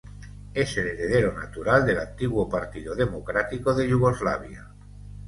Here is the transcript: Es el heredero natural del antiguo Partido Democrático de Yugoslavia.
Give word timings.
Es 0.55 0.75
el 0.77 0.87
heredero 0.87 1.31
natural 1.31 1.85
del 1.85 1.99
antiguo 1.99 2.49
Partido 2.49 2.95
Democrático 2.95 3.71
de 3.75 3.87
Yugoslavia. 3.87 4.67